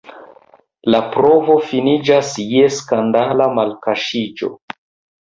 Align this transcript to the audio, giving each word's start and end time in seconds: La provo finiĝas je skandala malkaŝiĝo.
La 0.95 1.01
provo 1.17 1.59
finiĝas 1.67 2.33
je 2.57 2.67
skandala 2.81 3.51
malkaŝiĝo. 3.63 4.55